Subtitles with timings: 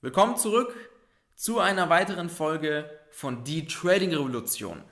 [0.00, 0.72] Willkommen zurück
[1.34, 4.84] zu einer weiteren Folge von Die Trading Revolution.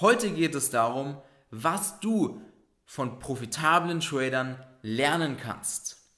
[0.00, 1.16] Heute geht es darum,
[1.50, 2.42] was du
[2.84, 6.10] von profitablen Tradern lernen kannst.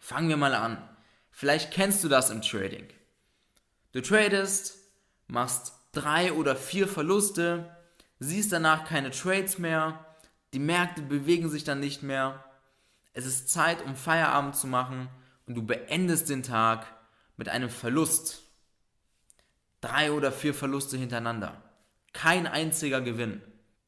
[0.00, 0.78] Fangen wir mal an.
[1.32, 2.86] Vielleicht kennst du das im Trading.
[3.90, 4.78] Du tradest,
[5.26, 7.76] machst drei oder vier Verluste,
[8.20, 10.06] siehst danach keine Trades mehr,
[10.52, 12.44] die Märkte bewegen sich dann nicht mehr.
[13.12, 15.08] Es ist Zeit, um Feierabend zu machen
[15.46, 16.86] und du beendest den Tag
[17.38, 18.42] mit einem Verlust.
[19.80, 21.62] Drei oder vier Verluste hintereinander.
[22.12, 23.40] Kein einziger Gewinn.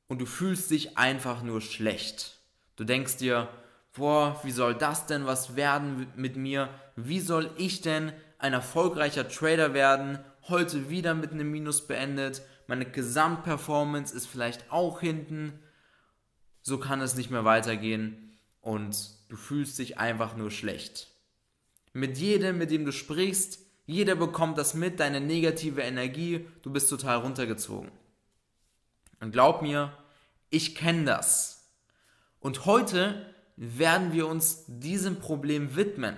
[0.08, 2.38] Und du fühlst dich einfach nur schlecht.
[2.77, 3.48] Du denkst dir,
[3.92, 6.70] boah, wie soll das denn was werden mit mir?
[6.96, 10.19] Wie soll ich denn ein erfolgreicher Trader werden?
[10.48, 12.42] Heute wieder mit einem Minus beendet.
[12.66, 15.58] Meine Gesamtperformance ist vielleicht auch hinten.
[16.62, 18.38] So kann es nicht mehr weitergehen.
[18.60, 21.08] Und du fühlst dich einfach nur schlecht.
[21.92, 26.88] Mit jedem, mit dem du sprichst, jeder bekommt das mit, deine negative Energie, du bist
[26.88, 27.91] total runtergezogen.
[29.19, 29.92] Und glaub mir,
[30.48, 31.69] ich kenne das.
[32.38, 36.16] Und heute werden wir uns diesem Problem widmen.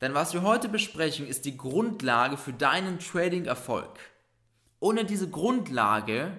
[0.00, 3.98] Denn was wir heute besprechen, ist die Grundlage für deinen Trading-Erfolg.
[4.80, 6.36] Ohne diese Grundlage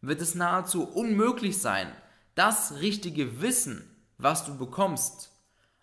[0.00, 1.90] wird es nahezu unmöglich sein,
[2.34, 5.30] das richtige Wissen, was du bekommst,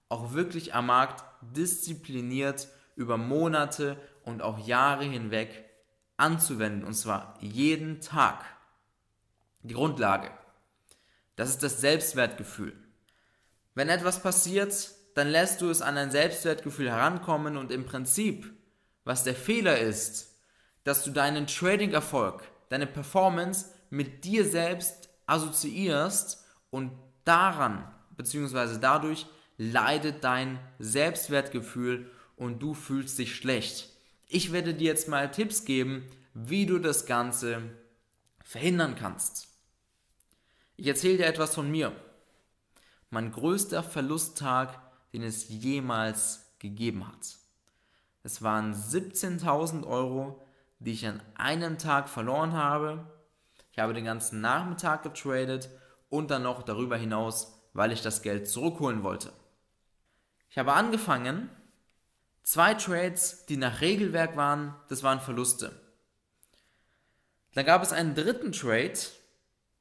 [0.10, 5.70] auch wirklich am Markt diszipliniert über Monate und auch Jahre hinweg
[6.18, 8.44] anzuwenden, und zwar jeden Tag.
[9.62, 10.32] Die Grundlage.
[11.36, 12.76] Das ist das Selbstwertgefühl.
[13.76, 18.52] Wenn etwas passiert, dann lässt du es an dein Selbstwertgefühl herankommen und im Prinzip,
[19.04, 20.38] was der Fehler ist,
[20.84, 26.92] dass du deinen Trading-Erfolg, deine Performance mit dir selbst assoziierst und
[27.24, 28.78] daran bzw.
[28.80, 29.26] dadurch
[29.58, 33.90] leidet dein Selbstwertgefühl und du fühlst dich schlecht.
[34.28, 37.62] Ich werde dir jetzt mal Tipps geben, wie du das Ganze
[38.44, 39.50] verhindern kannst.
[40.76, 41.96] Ich erzähle dir etwas von mir.
[43.10, 44.80] Mein größter Verlusttag,
[45.14, 47.38] den es jemals gegeben hat.
[48.24, 50.44] Es waren 17.000 Euro,
[50.80, 53.06] die ich an einem Tag verloren habe.
[53.72, 55.70] Ich habe den ganzen Nachmittag getradet
[56.10, 59.32] und dann noch darüber hinaus, weil ich das Geld zurückholen wollte.
[60.54, 61.50] Ich habe angefangen,
[62.44, 65.72] zwei Trades, die nach Regelwerk waren, das waren Verluste.
[67.56, 69.00] Dann gab es einen dritten Trade,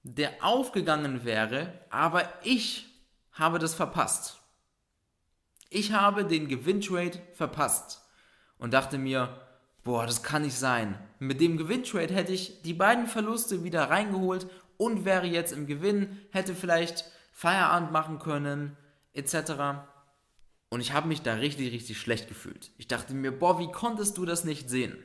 [0.02, 2.86] der aufgegangen wäre, aber ich
[3.32, 4.40] habe das verpasst.
[5.68, 8.00] Ich habe den Gewinntrade verpasst
[8.56, 9.42] und dachte mir,
[9.84, 10.98] boah, das kann nicht sein.
[11.18, 14.46] Mit dem Gewinntrade hätte ich die beiden Verluste wieder reingeholt
[14.78, 18.78] und wäre jetzt im Gewinn, hätte vielleicht Feierabend machen können,
[19.12, 19.91] etc.
[20.72, 22.70] Und ich habe mich da richtig, richtig schlecht gefühlt.
[22.78, 24.96] Ich dachte mir, boah, wie konntest du das nicht sehen?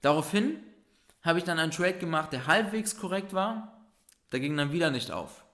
[0.00, 0.60] Daraufhin
[1.22, 3.88] habe ich dann einen Trade gemacht, der halbwegs korrekt war.
[4.32, 5.44] Der ging dann wieder nicht auf.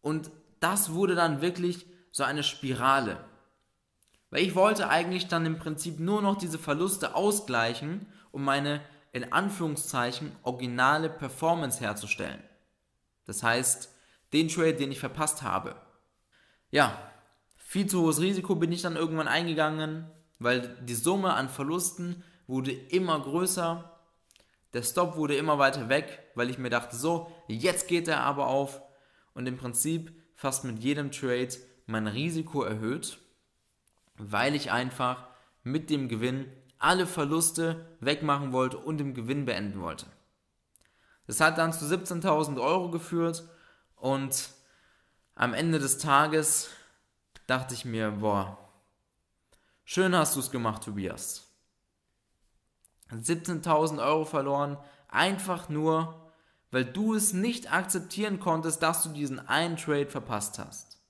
[0.00, 0.30] Und
[0.60, 3.18] das wurde dann wirklich so eine Spirale.
[4.30, 9.32] Weil ich wollte eigentlich dann im Prinzip nur noch diese Verluste ausgleichen, um meine in
[9.32, 12.44] Anführungszeichen originale Performance herzustellen.
[13.24, 13.92] Das heißt,
[14.32, 15.74] den Trade, den ich verpasst habe.
[16.70, 17.10] Ja,
[17.74, 20.08] viel zu hohes Risiko bin ich dann irgendwann eingegangen,
[20.38, 23.98] weil die Summe an Verlusten wurde immer größer.
[24.72, 28.46] Der Stop wurde immer weiter weg, weil ich mir dachte, so, jetzt geht er aber
[28.46, 28.80] auf.
[29.34, 31.48] Und im Prinzip fast mit jedem Trade
[31.86, 33.18] mein Risiko erhöht,
[34.18, 35.26] weil ich einfach
[35.64, 36.46] mit dem Gewinn
[36.78, 40.06] alle Verluste wegmachen wollte und den Gewinn beenden wollte.
[41.26, 43.42] Das hat dann zu 17.000 Euro geführt
[43.96, 44.50] und
[45.34, 46.70] am Ende des Tages
[47.46, 48.58] dachte ich mir, boah,
[49.84, 51.50] schön hast du es gemacht, Tobias.
[53.10, 54.78] 17.000 Euro verloren,
[55.08, 56.32] einfach nur,
[56.70, 61.00] weil du es nicht akzeptieren konntest, dass du diesen einen Trade verpasst hast.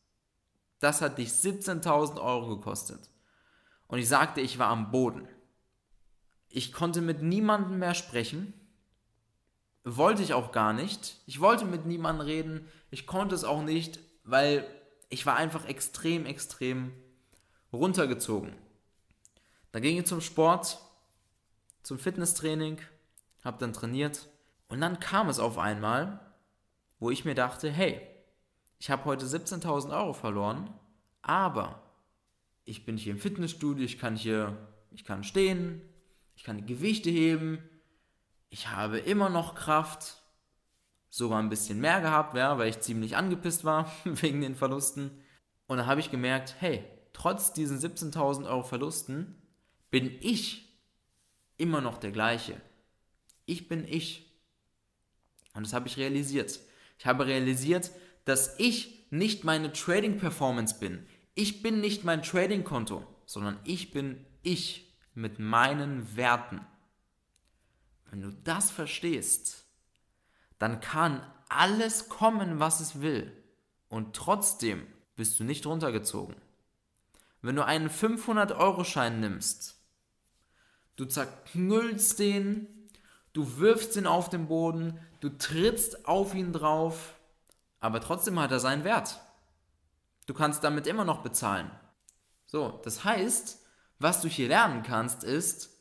[0.81, 3.11] Das hat dich 17.000 Euro gekostet.
[3.87, 5.29] Und ich sagte, ich war am Boden.
[6.49, 8.53] Ich konnte mit niemandem mehr sprechen.
[9.85, 11.21] Wollte ich auch gar nicht.
[11.27, 12.69] Ich wollte mit niemandem reden.
[12.91, 14.67] Ich konnte es auch nicht, weil
[15.15, 16.93] ich war einfach extrem, extrem
[17.73, 18.53] runtergezogen.
[19.71, 20.81] Dann ging ich zum Sport,
[21.85, 22.81] zum Fitnesstraining,
[23.45, 24.29] habe dann trainiert
[24.67, 26.19] und dann kam es auf einmal,
[26.99, 28.01] wo ich mir dachte, hey,
[28.81, 30.75] ich habe heute 17.000 Euro verloren,
[31.23, 31.81] aber
[32.65, 35.81] ich bin hier im Fitnessstudio, ich kann hier, ich kann stehen,
[36.35, 37.63] ich kann die Gewichte heben,
[38.51, 40.24] ich habe immer noch Kraft,
[41.15, 45.23] sogar ein bisschen mehr gehabt, ja, weil ich ziemlich angepisst war wegen den Verlusten.
[45.69, 49.41] Und dann habe ich gemerkt, hey, trotz diesen 17.000 Euro Verlusten
[49.91, 50.77] bin ich
[51.57, 52.61] immer noch der gleiche.
[53.47, 54.41] Ich bin ich.
[55.55, 56.59] Und das habe ich realisiert.
[56.99, 57.93] Ich habe realisiert,
[58.25, 61.07] dass ich nicht meine Trading Performance bin.
[61.37, 66.67] Ich bin nicht mein Trading Konto, sondern ich bin ich mit meinen Werten.
[68.11, 69.64] Wenn du das verstehst,
[70.65, 73.31] dann kann alles kommen, was es will.
[73.91, 76.37] Und trotzdem bist du nicht runtergezogen.
[77.43, 79.77] Wenn du einen 500-Euro-Schein nimmst,
[80.97, 82.89] du zerknüllst den,
[83.35, 87.15] du wirfst ihn auf den Boden, du trittst auf ihn drauf,
[87.81, 89.21] aber trotzdem hat er seinen Wert.
[90.25, 91.71] Du kannst damit immer noch bezahlen.
[92.47, 93.63] So, das heißt,
[93.99, 95.79] was du hier lernen kannst, ist,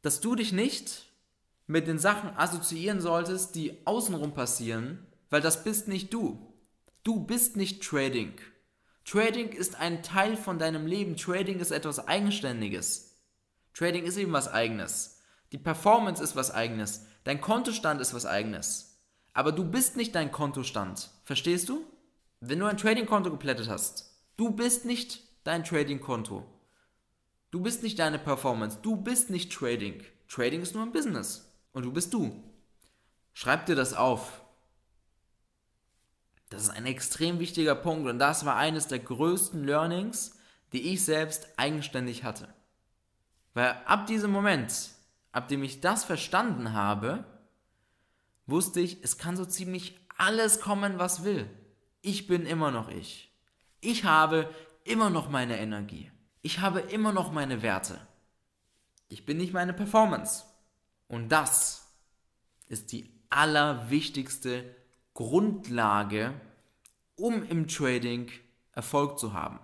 [0.00, 1.04] dass du dich nicht
[1.66, 6.52] mit den Sachen assoziieren solltest, die außenrum passieren, weil das bist nicht du.
[7.02, 8.34] Du bist nicht Trading.
[9.04, 11.16] Trading ist ein Teil von deinem Leben.
[11.16, 13.20] Trading ist etwas Eigenständiges.
[13.74, 15.20] Trading ist eben was Eigenes.
[15.52, 17.06] Die Performance ist was Eigenes.
[17.24, 19.00] Dein Kontostand ist was Eigenes.
[19.32, 21.10] Aber du bist nicht dein Kontostand.
[21.24, 21.84] Verstehst du?
[22.40, 26.44] Wenn du ein Trading-Konto geplättet hast, du bist nicht dein Trading-Konto.
[27.50, 28.78] Du bist nicht deine Performance.
[28.82, 30.02] Du bist nicht Trading.
[30.28, 31.53] Trading ist nur ein Business.
[31.74, 32.42] Und du bist du.
[33.34, 34.40] Schreib dir das auf.
[36.48, 40.38] Das ist ein extrem wichtiger Punkt und das war eines der größten Learnings,
[40.72, 42.48] die ich selbst eigenständig hatte.
[43.54, 44.90] Weil ab diesem Moment,
[45.32, 47.24] ab dem ich das verstanden habe,
[48.46, 51.50] wusste ich, es kann so ziemlich alles kommen, was will.
[52.02, 53.32] Ich bin immer noch ich.
[53.80, 54.48] Ich habe
[54.84, 56.12] immer noch meine Energie.
[56.42, 57.98] Ich habe immer noch meine Werte.
[59.08, 60.44] Ich bin nicht meine Performance.
[61.14, 61.86] Und das
[62.66, 64.64] ist die allerwichtigste
[65.14, 66.34] Grundlage,
[67.14, 68.32] um im Trading
[68.72, 69.60] Erfolg zu haben.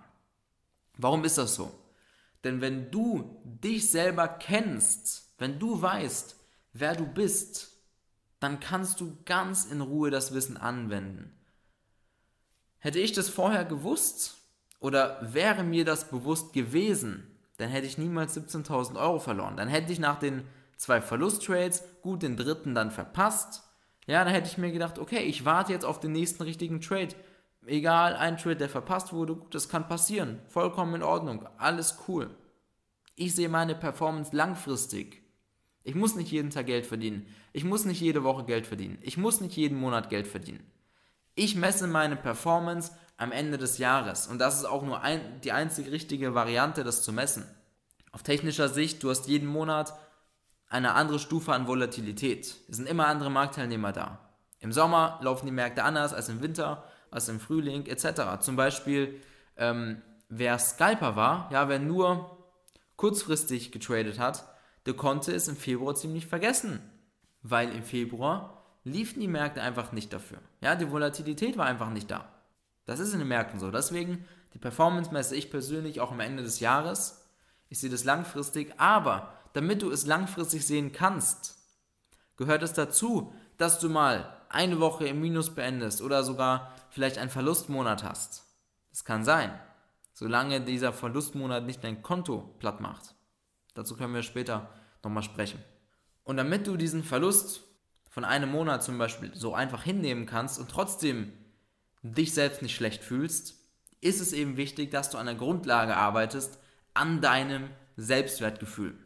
[0.95, 1.77] Warum ist das so?
[2.45, 6.37] Denn wenn du dich selber kennst, wenn du weißt,
[6.71, 7.73] wer du bist,
[8.39, 11.37] dann kannst du ganz in Ruhe das Wissen anwenden.
[12.77, 14.37] Hätte ich das vorher gewusst
[14.79, 17.27] oder wäre mir das bewusst gewesen,
[17.57, 19.57] dann hätte ich niemals 17.000 Euro verloren.
[19.57, 20.47] Dann hätte ich nach den
[20.81, 23.61] zwei Verlusttrades, gut den dritten dann verpasst.
[24.07, 27.15] Ja, dann hätte ich mir gedacht, okay, ich warte jetzt auf den nächsten richtigen Trade.
[27.67, 30.39] Egal, ein Trade, der verpasst wurde, gut, das kann passieren.
[30.47, 32.31] Vollkommen in Ordnung, alles cool.
[33.15, 35.21] Ich sehe meine Performance langfristig.
[35.83, 37.27] Ich muss nicht jeden Tag Geld verdienen.
[37.53, 38.97] Ich muss nicht jede Woche Geld verdienen.
[39.01, 40.65] Ich muss nicht jeden Monat Geld verdienen.
[41.35, 44.25] Ich messe meine Performance am Ende des Jahres.
[44.25, 47.45] Und das ist auch nur ein, die einzig richtige Variante, das zu messen.
[48.11, 49.93] Auf technischer Sicht, du hast jeden Monat
[50.71, 52.55] eine andere Stufe an Volatilität.
[52.69, 54.19] Es sind immer andere Marktteilnehmer da.
[54.59, 58.39] Im Sommer laufen die Märkte anders als im Winter, als im Frühling etc.
[58.39, 59.21] Zum Beispiel,
[59.57, 62.37] ähm, wer Scalper war, ja, wer nur
[62.95, 64.45] kurzfristig getradet hat,
[64.85, 66.79] der konnte es im Februar ziemlich vergessen,
[67.41, 70.37] weil im Februar liefen die Märkte einfach nicht dafür.
[70.61, 72.31] Ja, die Volatilität war einfach nicht da.
[72.85, 73.71] Das ist in den Märkten so.
[73.71, 77.27] Deswegen, die Performance messe ich persönlich auch am Ende des Jahres.
[77.67, 81.57] Ich sehe das langfristig, aber damit du es langfristig sehen kannst,
[82.37, 87.29] gehört es dazu, dass du mal eine Woche im Minus beendest oder sogar vielleicht einen
[87.29, 88.43] Verlustmonat hast.
[88.89, 89.51] Das kann sein,
[90.13, 93.15] solange dieser Verlustmonat nicht dein Konto platt macht.
[93.73, 94.69] Dazu können wir später
[95.03, 95.63] nochmal sprechen.
[96.23, 97.63] Und damit du diesen Verlust
[98.09, 101.31] von einem Monat zum Beispiel so einfach hinnehmen kannst und trotzdem
[102.03, 103.55] dich selbst nicht schlecht fühlst,
[104.01, 106.59] ist es eben wichtig, dass du an der Grundlage arbeitest,
[106.93, 108.97] an deinem Selbstwertgefühl.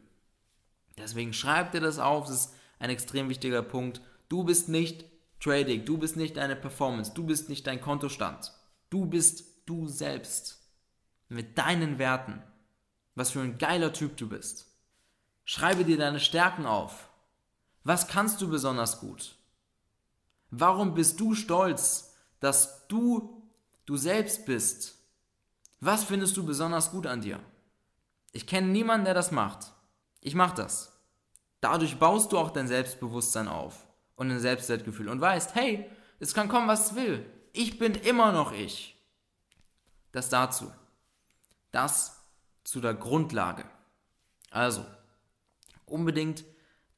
[0.98, 4.00] Deswegen schreib dir das auf, das ist ein extrem wichtiger Punkt.
[4.28, 5.04] Du bist nicht
[5.40, 8.52] Trading, du bist nicht deine Performance, du bist nicht dein Kontostand.
[8.90, 10.62] Du bist du selbst.
[11.28, 12.42] Mit deinen Werten.
[13.14, 14.66] Was für ein geiler Typ du bist.
[15.44, 17.08] Schreibe dir deine Stärken auf.
[17.84, 19.36] Was kannst du besonders gut?
[20.50, 23.42] Warum bist du stolz, dass du
[23.84, 24.98] du selbst bist?
[25.80, 27.40] Was findest du besonders gut an dir?
[28.32, 29.72] Ich kenne niemanden, der das macht.
[30.26, 30.92] Ich mache das.
[31.60, 36.48] Dadurch baust du auch dein Selbstbewusstsein auf und ein Selbstwertgefühl und weißt, hey, es kann
[36.48, 37.24] kommen, was es will.
[37.52, 39.00] Ich bin immer noch ich.
[40.10, 40.72] Das dazu.
[41.70, 42.24] Das
[42.64, 43.66] zu der Grundlage.
[44.50, 44.84] Also,
[45.84, 46.44] unbedingt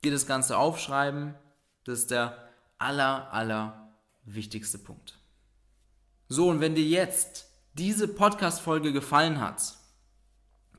[0.03, 1.35] dir das Ganze aufschreiben.
[1.85, 3.93] Das ist der aller, aller
[4.23, 5.19] wichtigste Punkt.
[6.31, 9.77] So, und wenn dir jetzt diese Podcast-Folge gefallen hat,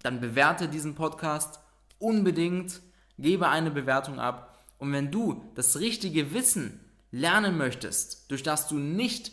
[0.02, 1.60] dann bewerte diesen Podcast
[2.00, 2.82] unbedingt,
[3.18, 4.58] gebe eine Bewertung ab.
[4.78, 6.80] Und wenn du das richtige Wissen
[7.12, 9.32] lernen möchtest, durch das du nicht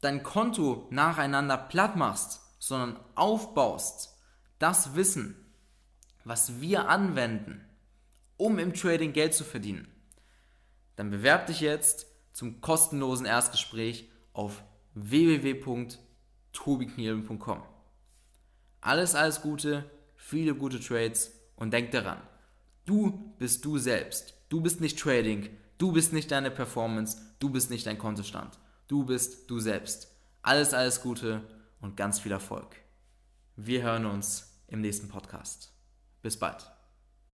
[0.00, 4.16] dein Konto nacheinander platt machst, sondern aufbaust,
[4.58, 5.36] das Wissen,
[6.24, 7.64] was wir anwenden,
[8.36, 9.88] um im Trading Geld zu verdienen,
[10.96, 17.62] dann bewerb dich jetzt zum kostenlosen Erstgespräch auf www.tobiknielen.com.
[18.80, 22.18] Alles, alles Gute, viele gute Trades und denk daran,
[22.86, 24.34] du bist du selbst.
[24.48, 28.58] Du bist nicht Trading, du bist nicht deine Performance, du bist nicht dein Kontostand.
[28.88, 30.08] Du bist du selbst.
[30.42, 31.40] Alles, alles Gute
[31.80, 32.74] und ganz viel Erfolg.
[33.54, 35.72] Wir hören uns im nächsten Podcast.
[36.20, 36.66] Bis bald.